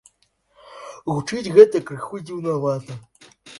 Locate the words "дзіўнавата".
2.25-3.01